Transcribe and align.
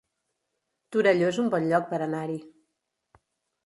Torelló 0.95 1.29
es 1.35 1.41
un 1.45 1.53
bon 1.53 1.69
lloc 1.75 1.87
per 1.95 2.03
anar-hi 2.09 2.43